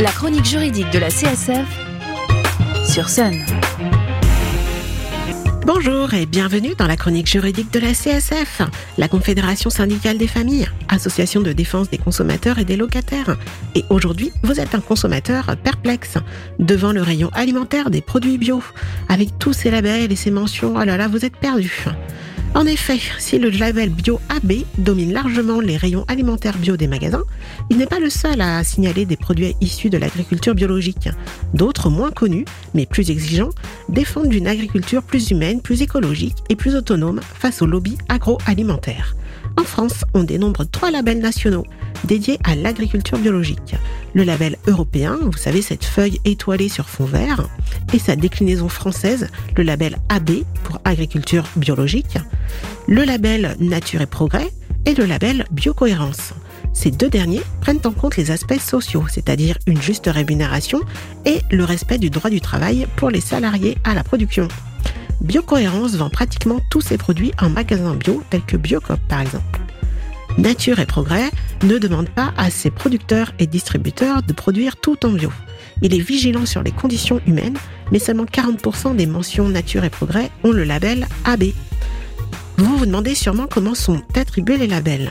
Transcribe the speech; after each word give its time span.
La 0.00 0.10
chronique 0.12 0.46
juridique 0.46 0.90
de 0.92 0.98
la 0.98 1.08
CSF 1.08 1.68
sur 2.86 3.10
Sun. 3.10 3.34
Bonjour 5.66 6.14
et 6.14 6.24
bienvenue 6.24 6.74
dans 6.74 6.86
la 6.86 6.96
chronique 6.96 7.26
juridique 7.26 7.70
de 7.70 7.80
la 7.80 7.92
CSF, 7.92 8.62
la 8.96 9.08
Confédération 9.08 9.68
syndicale 9.68 10.16
des 10.16 10.26
familles, 10.26 10.70
association 10.88 11.42
de 11.42 11.52
défense 11.52 11.90
des 11.90 11.98
consommateurs 11.98 12.58
et 12.58 12.64
des 12.64 12.76
locataires. 12.76 13.36
Et 13.74 13.84
aujourd'hui, 13.90 14.32
vous 14.42 14.58
êtes 14.58 14.74
un 14.74 14.80
consommateur 14.80 15.54
perplexe 15.62 16.14
devant 16.58 16.92
le 16.92 17.02
rayon 17.02 17.28
alimentaire 17.34 17.90
des 17.90 18.00
produits 18.00 18.38
bio. 18.38 18.62
Avec 19.10 19.38
tous 19.38 19.52
ces 19.52 19.70
labels 19.70 20.10
et 20.10 20.16
ces 20.16 20.30
mentions, 20.30 20.76
oh 20.78 20.84
là 20.84 20.96
là, 20.96 21.08
vous 21.08 21.26
êtes 21.26 21.36
perdu. 21.36 21.84
En 22.52 22.66
effet, 22.66 22.98
si 23.18 23.38
le 23.38 23.48
label 23.48 23.90
bio 23.90 24.20
AB 24.28 24.64
domine 24.76 25.12
largement 25.12 25.60
les 25.60 25.76
rayons 25.76 26.04
alimentaires 26.08 26.58
bio 26.58 26.76
des 26.76 26.88
magasins, 26.88 27.22
il 27.70 27.78
n'est 27.78 27.86
pas 27.86 28.00
le 28.00 28.10
seul 28.10 28.40
à 28.40 28.64
signaler 28.64 29.06
des 29.06 29.16
produits 29.16 29.54
issus 29.60 29.88
de 29.88 29.98
l'agriculture 29.98 30.56
biologique. 30.56 31.08
D'autres, 31.54 31.90
moins 31.90 32.10
connus, 32.10 32.44
mais 32.74 32.86
plus 32.86 33.10
exigeants, 33.10 33.50
défendent 33.88 34.34
une 34.34 34.48
agriculture 34.48 35.04
plus 35.04 35.30
humaine, 35.30 35.62
plus 35.62 35.82
écologique 35.82 36.38
et 36.48 36.56
plus 36.56 36.74
autonome 36.74 37.20
face 37.22 37.62
au 37.62 37.66
lobby 37.66 37.96
agroalimentaire. 38.08 39.14
En 39.56 39.64
France, 39.64 40.04
on 40.14 40.24
dénombre 40.24 40.64
trois 40.68 40.90
labels 40.90 41.20
nationaux 41.20 41.66
dédiés 42.04 42.38
à 42.44 42.54
l'agriculture 42.54 43.18
biologique. 43.18 43.74
Le 44.14 44.24
label 44.24 44.56
européen, 44.66 45.18
vous 45.20 45.36
savez, 45.36 45.62
cette 45.62 45.84
feuille 45.84 46.20
étoilée 46.24 46.68
sur 46.68 46.88
fond 46.88 47.04
vert, 47.04 47.48
et 47.92 47.98
sa 47.98 48.16
déclinaison 48.16 48.68
française, 48.68 49.28
le 49.56 49.62
label 49.62 49.98
AB 50.08 50.30
pour 50.64 50.80
agriculture 50.84 51.44
biologique, 51.56 52.18
le 52.88 53.04
label 53.04 53.56
Nature 53.60 54.00
et 54.00 54.06
Progrès 54.06 54.50
et 54.86 54.94
le 54.94 55.04
label 55.04 55.44
Biocohérence. 55.50 56.32
Ces 56.72 56.90
deux 56.90 57.10
derniers 57.10 57.42
prennent 57.60 57.80
en 57.84 57.90
compte 57.90 58.16
les 58.16 58.30
aspects 58.30 58.60
sociaux, 58.60 59.04
c'est-à-dire 59.08 59.58
une 59.66 59.80
juste 59.80 60.06
rémunération 60.06 60.80
et 61.24 61.40
le 61.50 61.64
respect 61.64 61.98
du 61.98 62.10
droit 62.10 62.30
du 62.30 62.40
travail 62.40 62.86
pour 62.96 63.10
les 63.10 63.20
salariés 63.20 63.76
à 63.84 63.94
la 63.94 64.04
production. 64.04 64.48
Biocohérence 65.20 65.96
vend 65.96 66.08
pratiquement 66.08 66.60
tous 66.70 66.80
ses 66.80 66.96
produits 66.96 67.32
en 67.40 67.50
magasin 67.50 67.94
bio, 67.94 68.22
tels 68.30 68.42
que 68.42 68.56
Biocop 68.56 69.00
par 69.08 69.20
exemple. 69.20 69.60
Nature 70.38 70.78
et 70.78 70.86
Progrès 70.86 71.30
ne 71.62 71.78
demande 71.78 72.08
pas 72.08 72.32
à 72.36 72.50
ses 72.50 72.70
producteurs 72.70 73.32
et 73.38 73.46
distributeurs 73.46 74.22
de 74.22 74.32
produire 74.32 74.76
tout 74.76 75.04
en 75.04 75.10
bio. 75.10 75.30
Il 75.82 75.94
est 75.94 76.00
vigilant 76.00 76.46
sur 76.46 76.62
les 76.62 76.72
conditions 76.72 77.20
humaines, 77.26 77.56
mais 77.90 77.98
seulement 77.98 78.24
40% 78.24 78.96
des 78.96 79.06
mentions 79.06 79.48
Nature 79.48 79.84
et 79.84 79.90
Progrès 79.90 80.30
ont 80.44 80.52
le 80.52 80.64
label 80.64 81.06
AB. 81.24 81.44
Vous 82.58 82.76
vous 82.76 82.86
demandez 82.86 83.14
sûrement 83.14 83.46
comment 83.46 83.74
sont 83.74 84.02
attribués 84.14 84.58
les 84.58 84.66
labels. 84.66 85.10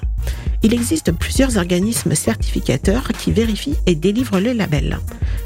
Il 0.62 0.74
existe 0.74 1.12
plusieurs 1.12 1.58
organismes 1.58 2.16
certificateurs 2.16 3.08
qui 3.18 3.32
vérifient 3.32 3.78
et 3.86 3.96
délivrent 3.96 4.40
les 4.40 4.54
labels. 4.54 5.00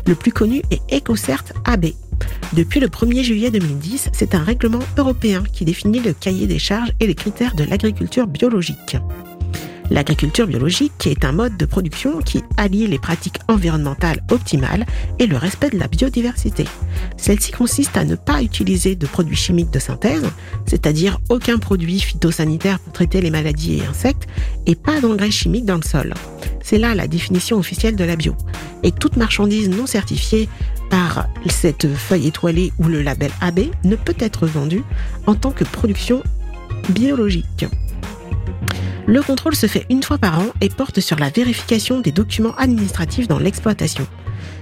Le 0.07 0.15
plus 0.15 0.31
connu 0.31 0.61
est 0.71 0.81
EcoCert 0.97 1.43
AB. 1.65 1.87
Depuis 2.53 2.79
le 2.79 2.87
1er 2.87 3.23
juillet 3.23 3.51
2010, 3.51 4.09
c'est 4.11 4.35
un 4.35 4.43
règlement 4.43 4.79
européen 4.97 5.43
qui 5.53 5.65
définit 5.65 5.99
le 5.99 6.13
cahier 6.13 6.47
des 6.47 6.59
charges 6.59 6.91
et 6.99 7.07
les 7.07 7.15
critères 7.15 7.55
de 7.55 7.63
l'agriculture 7.63 8.27
biologique. 8.27 8.97
L'agriculture 9.93 10.47
biologique 10.47 11.05
est 11.05 11.23
un 11.23 11.33
mode 11.33 11.55
de 11.55 11.65
production 11.65 12.19
qui 12.19 12.43
allie 12.57 12.87
les 12.87 12.97
pratiques 12.97 13.37
environnementales 13.47 14.23
optimales 14.31 14.87
et 15.19 15.27
le 15.27 15.37
respect 15.37 15.69
de 15.69 15.77
la 15.77 15.87
biodiversité. 15.87 16.65
Celle-ci 17.15 17.51
consiste 17.51 17.95
à 17.95 18.03
ne 18.03 18.15
pas 18.15 18.41
utiliser 18.41 18.95
de 18.95 19.05
produits 19.05 19.35
chimiques 19.35 19.69
de 19.69 19.77
synthèse, 19.77 20.25
c'est-à-dire 20.65 21.19
aucun 21.29 21.59
produit 21.59 21.99
phytosanitaire 21.99 22.79
pour 22.79 22.91
traiter 22.91 23.21
les 23.21 23.29
maladies 23.29 23.77
et 23.77 23.85
insectes, 23.85 24.27
et 24.65 24.73
pas 24.73 24.99
d'engrais 24.99 25.29
chimiques 25.29 25.65
dans 25.65 25.77
le 25.77 25.83
sol. 25.83 26.15
C'est 26.63 26.79
là 26.79 26.95
la 26.95 27.07
définition 27.07 27.57
officielle 27.59 27.95
de 27.95 28.03
la 28.03 28.15
bio. 28.15 28.35
Et 28.81 28.91
toute 28.91 29.15
marchandise 29.15 29.69
non 29.69 29.85
certifiée 29.85 30.49
par 30.89 31.27
cette 31.49 31.87
feuille 31.93 32.29
étoilée 32.29 32.73
ou 32.79 32.85
le 32.85 33.03
label 33.03 33.29
AB 33.41 33.59
ne 33.83 33.95
peut 33.95 34.17
être 34.17 34.47
vendue 34.47 34.83
en 35.27 35.35
tant 35.35 35.51
que 35.51 35.65
production 35.65 36.23
biologique. 36.89 37.67
Le 39.05 39.21
contrôle 39.21 39.55
se 39.55 39.67
fait 39.67 39.85
une 39.89 40.01
fois 40.01 40.17
par 40.17 40.39
an 40.39 40.47
et 40.61 40.69
porte 40.69 41.01
sur 41.01 41.19
la 41.19 41.29
vérification 41.29 41.99
des 41.99 42.11
documents 42.11 42.55
administratifs 42.55 43.27
dans 43.27 43.39
l'exploitation. 43.39 44.07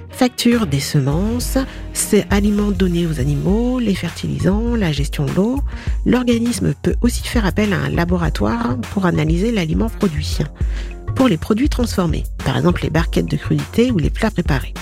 Facture 0.10 0.68
des 0.68 0.80
semences, 0.80 1.58
ces 1.94 2.26
aliments 2.32 2.72
donnés 2.72 3.08
aux 3.08 3.20
animaux, 3.20 3.80
les 3.80 3.96
fertilisants, 3.96 4.76
la 4.76 4.92
gestion 4.92 5.26
de 5.26 5.32
l'eau. 5.32 5.60
L'organisme 6.06 6.74
peut 6.82 6.96
aussi 7.02 7.24
faire 7.24 7.46
appel 7.46 7.72
à 7.72 7.78
un 7.78 7.90
laboratoire 7.90 8.78
pour 8.92 9.06
analyser 9.06 9.52
l'aliment 9.52 9.90
produit. 9.90 10.40
Pour 11.16 11.28
les 11.28 11.38
produits 11.38 11.70
transformés, 11.70 12.24
par 12.44 12.58
exemple 12.58 12.82
les 12.84 12.90
barquettes 12.90 13.30
de 13.30 13.38
crudité 13.38 13.92
ou 13.92 14.00
les 14.00 14.10
plats 14.10 14.32
préparés. 14.32 14.74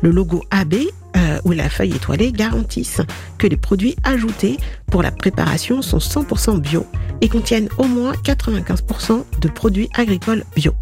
Le 0.00 0.10
logo 0.10 0.44
AB 0.50 0.74
euh, 1.16 1.40
ou 1.44 1.52
la 1.52 1.68
feuille 1.68 1.94
étoilée 1.96 2.30
garantissent 2.30 3.02
que 3.36 3.48
les 3.48 3.56
produits 3.56 3.96
ajoutés 4.04 4.58
pour 4.90 5.02
la 5.02 5.10
préparation 5.10 5.82
sont 5.82 5.98
100% 5.98 6.60
bio 6.60 6.86
et 7.20 7.28
contiennent 7.28 7.68
au 7.78 7.84
moins 7.84 8.12
95% 8.24 9.24
de 9.40 9.48
produits 9.48 9.88
agricoles 9.94 10.44
bio. 10.54 10.72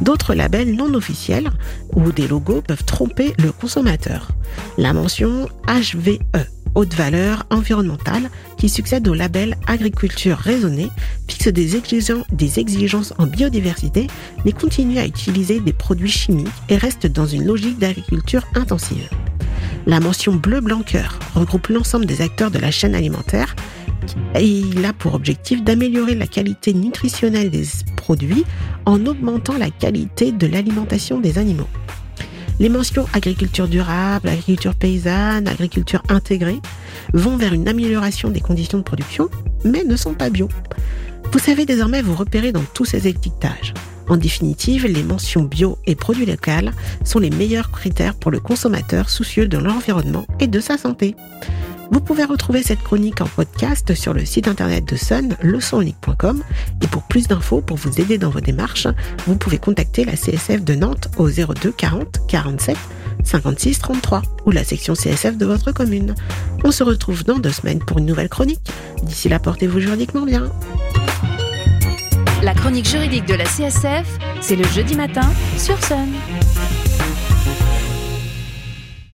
D'autres 0.00 0.34
labels 0.34 0.74
non 0.74 0.94
officiels 0.94 1.50
ou 1.94 2.10
des 2.12 2.26
logos 2.26 2.62
peuvent 2.62 2.84
tromper 2.84 3.34
le 3.38 3.52
consommateur. 3.52 4.28
La 4.76 4.92
mention 4.92 5.48
HVE, 5.68 6.18
haute 6.74 6.94
valeur 6.94 7.44
environnementale, 7.50 8.30
qui 8.56 8.68
succède 8.68 9.06
au 9.06 9.14
label 9.14 9.56
agriculture 9.66 10.38
raisonnée, 10.38 10.88
fixe 11.28 11.48
des 11.48 11.76
exigences, 12.58 13.14
en 13.18 13.26
biodiversité, 13.26 14.06
mais 14.44 14.52
continue 14.52 14.98
à 14.98 15.06
utiliser 15.06 15.60
des 15.60 15.72
produits 15.72 16.10
chimiques 16.10 16.48
et 16.68 16.76
reste 16.76 17.06
dans 17.06 17.26
une 17.26 17.44
logique 17.44 17.78
d'agriculture 17.78 18.44
intensive. 18.54 19.08
La 19.86 20.00
mention 20.00 20.34
bleu 20.34 20.60
blanc 20.60 20.82
regroupe 21.34 21.68
l'ensemble 21.68 22.06
des 22.06 22.22
acteurs 22.22 22.50
de 22.50 22.58
la 22.58 22.70
chaîne 22.70 22.94
alimentaire 22.94 23.54
et 24.34 24.46
il 24.46 24.84
a 24.84 24.92
pour 24.92 25.14
objectif 25.14 25.62
d'améliorer 25.62 26.14
la 26.14 26.26
qualité 26.26 26.74
nutritionnelle 26.74 27.50
des 27.50 27.64
produits 27.96 28.44
en 28.86 29.06
augmentant 29.06 29.56
la 29.58 29.70
qualité 29.70 30.32
de 30.32 30.46
l'alimentation 30.46 31.20
des 31.20 31.38
animaux. 31.38 31.68
Les 32.60 32.68
mentions 32.68 33.06
agriculture 33.12 33.66
durable, 33.66 34.28
agriculture 34.28 34.74
paysanne, 34.74 35.48
agriculture 35.48 36.02
intégrée 36.08 36.60
vont 37.12 37.36
vers 37.36 37.54
une 37.54 37.68
amélioration 37.68 38.28
des 38.28 38.40
conditions 38.40 38.78
de 38.78 38.82
production, 38.84 39.28
mais 39.64 39.84
ne 39.84 39.96
sont 39.96 40.14
pas 40.14 40.30
bio. 40.30 40.48
Vous 41.32 41.38
savez 41.38 41.64
désormais 41.64 42.02
vous 42.02 42.14
repérer 42.14 42.52
dans 42.52 42.64
tous 42.74 42.84
ces 42.84 43.08
étiquetages. 43.08 43.72
En 44.08 44.16
définitive, 44.16 44.86
les 44.86 45.02
mentions 45.02 45.44
bio 45.44 45.78
et 45.86 45.94
produits 45.94 46.26
locaux 46.26 46.70
sont 47.04 47.18
les 47.18 47.30
meilleurs 47.30 47.70
critères 47.70 48.14
pour 48.14 48.30
le 48.30 48.40
consommateur 48.40 49.08
soucieux 49.08 49.48
de 49.48 49.58
l'environnement 49.58 50.26
et 50.40 50.46
de 50.46 50.60
sa 50.60 50.76
santé. 50.76 51.16
Vous 51.92 52.00
pouvez 52.00 52.24
retrouver 52.24 52.62
cette 52.62 52.82
chronique 52.82 53.20
en 53.20 53.26
podcast 53.26 53.94
sur 53.94 54.14
le 54.14 54.24
site 54.24 54.48
internet 54.48 54.86
de 54.86 54.96
Sun, 54.96 55.36
leçonunique.com. 55.42 56.42
Et 56.80 56.86
pour 56.86 57.02
plus 57.02 57.28
d'infos, 57.28 57.60
pour 57.60 57.76
vous 57.76 58.00
aider 58.00 58.16
dans 58.16 58.30
vos 58.30 58.40
démarches, 58.40 58.88
vous 59.26 59.36
pouvez 59.36 59.58
contacter 59.58 60.06
la 60.06 60.16
CSF 60.16 60.64
de 60.64 60.74
Nantes 60.74 61.10
au 61.18 61.28
02 61.28 61.70
40 61.70 62.26
47 62.26 62.78
56 63.24 63.78
33 63.78 64.22
ou 64.46 64.52
la 64.52 64.64
section 64.64 64.94
CSF 64.94 65.36
de 65.36 65.44
votre 65.44 65.70
commune. 65.72 66.14
On 66.64 66.70
se 66.70 66.82
retrouve 66.82 67.24
dans 67.24 67.38
deux 67.38 67.52
semaines 67.52 67.80
pour 67.80 67.98
une 67.98 68.06
nouvelle 68.06 68.30
chronique. 68.30 68.72
D'ici 69.02 69.28
là, 69.28 69.38
portez-vous 69.38 69.80
juridiquement 69.80 70.24
bien. 70.24 70.50
La 72.42 72.54
chronique 72.54 72.88
juridique 72.88 73.26
de 73.26 73.34
la 73.34 73.44
CSF, 73.44 74.18
c'est 74.40 74.56
le 74.56 74.64
jeudi 74.64 74.96
matin 74.96 75.30
sur 75.58 75.80
Sun. 75.84 76.08